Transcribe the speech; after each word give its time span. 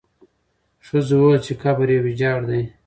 ښځو 0.87 1.15
وویل 1.19 1.41
چې 1.45 1.53
قبر 1.63 1.87
یې 1.93 1.99
ویجاړ 2.05 2.39
دی. 2.49 2.61